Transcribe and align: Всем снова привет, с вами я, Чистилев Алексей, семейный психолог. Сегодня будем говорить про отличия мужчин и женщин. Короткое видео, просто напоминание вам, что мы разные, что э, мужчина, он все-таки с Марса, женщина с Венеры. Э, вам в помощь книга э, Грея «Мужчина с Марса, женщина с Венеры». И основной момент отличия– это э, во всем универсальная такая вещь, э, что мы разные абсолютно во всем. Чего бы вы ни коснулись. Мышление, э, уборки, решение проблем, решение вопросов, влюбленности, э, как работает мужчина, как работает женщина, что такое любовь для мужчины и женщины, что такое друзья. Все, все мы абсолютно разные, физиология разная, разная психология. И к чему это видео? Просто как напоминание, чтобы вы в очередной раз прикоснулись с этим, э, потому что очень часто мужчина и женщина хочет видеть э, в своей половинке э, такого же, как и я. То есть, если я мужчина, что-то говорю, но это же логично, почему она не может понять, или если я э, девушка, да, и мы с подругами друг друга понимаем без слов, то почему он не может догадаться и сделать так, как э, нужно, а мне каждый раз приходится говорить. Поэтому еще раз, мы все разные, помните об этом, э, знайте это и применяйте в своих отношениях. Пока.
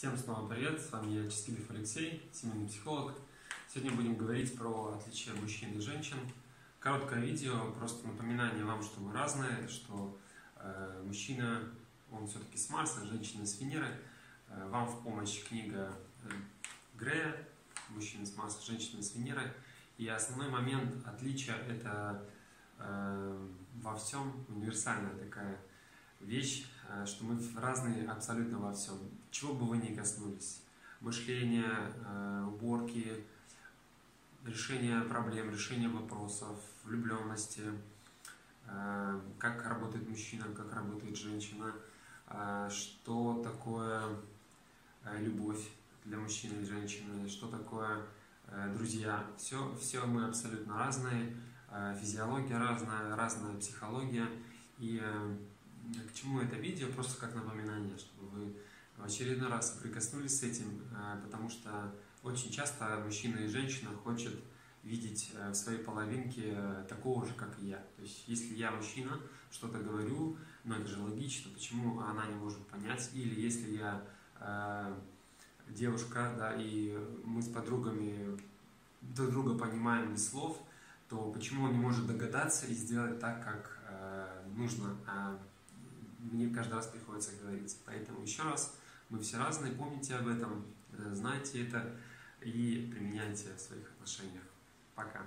Всем 0.00 0.16
снова 0.16 0.48
привет, 0.48 0.80
с 0.80 0.90
вами 0.92 1.12
я, 1.12 1.28
Чистилев 1.28 1.70
Алексей, 1.70 2.26
семейный 2.32 2.66
психолог. 2.66 3.12
Сегодня 3.68 3.94
будем 3.94 4.16
говорить 4.16 4.56
про 4.56 4.94
отличия 4.94 5.34
мужчин 5.34 5.76
и 5.76 5.78
женщин. 5.78 6.16
Короткое 6.78 7.20
видео, 7.20 7.70
просто 7.72 8.08
напоминание 8.08 8.64
вам, 8.64 8.82
что 8.82 8.98
мы 9.00 9.12
разные, 9.12 9.68
что 9.68 10.18
э, 10.56 11.02
мужчина, 11.04 11.70
он 12.10 12.26
все-таки 12.26 12.56
с 12.56 12.70
Марса, 12.70 13.04
женщина 13.04 13.44
с 13.44 13.60
Венеры. 13.60 13.94
Э, 14.48 14.66
вам 14.70 14.86
в 14.86 15.02
помощь 15.02 15.44
книга 15.44 15.94
э, 16.24 16.30
Грея 16.94 17.36
«Мужчина 17.90 18.24
с 18.24 18.34
Марса, 18.38 18.64
женщина 18.64 19.02
с 19.02 19.14
Венеры». 19.14 19.52
И 19.98 20.08
основной 20.08 20.48
момент 20.48 21.06
отличия– 21.06 21.56
это 21.68 22.26
э, 22.78 23.48
во 23.74 23.94
всем 23.96 24.46
универсальная 24.48 25.14
такая 25.18 25.60
вещь, 26.20 26.66
э, 26.88 27.04
что 27.06 27.24
мы 27.24 27.38
разные 27.56 28.08
абсолютно 28.08 28.58
во 28.58 28.72
всем. 28.72 28.98
Чего 29.30 29.54
бы 29.54 29.66
вы 29.66 29.78
ни 29.78 29.94
коснулись. 29.94 30.62
Мышление, 31.00 31.64
э, 31.64 32.44
уборки, 32.46 33.24
решение 34.44 35.00
проблем, 35.02 35.50
решение 35.50 35.88
вопросов, 35.88 36.58
влюбленности, 36.84 37.62
э, 38.66 39.20
как 39.38 39.64
работает 39.66 40.08
мужчина, 40.08 40.44
как 40.56 40.72
работает 40.74 41.16
женщина, 41.16 41.74
что 42.70 43.42
такое 43.42 44.04
любовь 45.18 45.68
для 46.04 46.16
мужчины 46.16 46.62
и 46.62 46.64
женщины, 46.64 47.28
что 47.28 47.48
такое 47.48 48.06
друзья. 48.72 49.26
Все, 49.36 49.74
все 49.80 50.06
мы 50.06 50.26
абсолютно 50.26 50.78
разные, 50.78 51.36
физиология 52.00 52.56
разная, 52.56 53.16
разная 53.16 53.56
психология. 53.56 54.28
И 54.78 55.02
к 56.08 56.14
чему 56.14 56.40
это 56.40 56.56
видео? 56.56 56.88
Просто 56.88 57.20
как 57.20 57.34
напоминание, 57.34 57.96
чтобы 57.98 58.28
вы 58.28 58.56
в 58.96 59.04
очередной 59.04 59.48
раз 59.48 59.78
прикоснулись 59.82 60.38
с 60.38 60.42
этим, 60.42 60.82
э, 60.94 61.20
потому 61.22 61.48
что 61.48 61.94
очень 62.22 62.50
часто 62.50 63.00
мужчина 63.04 63.38
и 63.38 63.48
женщина 63.48 63.90
хочет 64.04 64.34
видеть 64.82 65.30
э, 65.34 65.50
в 65.50 65.54
своей 65.54 65.78
половинке 65.78 66.54
э, 66.54 66.84
такого 66.88 67.26
же, 67.26 67.34
как 67.34 67.58
и 67.60 67.66
я. 67.66 67.78
То 67.96 68.02
есть, 68.02 68.24
если 68.26 68.54
я 68.54 68.70
мужчина, 68.70 69.18
что-то 69.50 69.78
говорю, 69.78 70.36
но 70.64 70.76
это 70.76 70.86
же 70.86 71.00
логично, 71.00 71.50
почему 71.52 72.00
она 72.00 72.26
не 72.26 72.34
может 72.34 72.64
понять, 72.66 73.10
или 73.14 73.40
если 73.40 73.76
я 73.76 74.02
э, 74.38 74.94
девушка, 75.68 76.34
да, 76.38 76.54
и 76.56 76.96
мы 77.24 77.42
с 77.42 77.48
подругами 77.48 78.38
друг 79.00 79.30
друга 79.30 79.58
понимаем 79.58 80.12
без 80.12 80.28
слов, 80.28 80.58
то 81.08 81.30
почему 81.32 81.64
он 81.64 81.72
не 81.72 81.78
может 81.78 82.06
догадаться 82.06 82.66
и 82.66 82.74
сделать 82.74 83.18
так, 83.18 83.44
как 83.44 83.78
э, 83.88 84.42
нужно, 84.56 84.96
а 85.06 85.38
мне 86.22 86.48
каждый 86.54 86.74
раз 86.74 86.86
приходится 86.86 87.36
говорить. 87.36 87.76
Поэтому 87.84 88.22
еще 88.22 88.42
раз, 88.42 88.78
мы 89.08 89.20
все 89.20 89.38
разные, 89.38 89.72
помните 89.72 90.14
об 90.14 90.28
этом, 90.28 90.66
э, 90.92 91.12
знайте 91.12 91.66
это 91.66 91.96
и 92.40 92.90
применяйте 92.92 93.54
в 93.56 93.60
своих 93.60 93.90
отношениях. 93.92 94.44
Пока. 94.94 95.26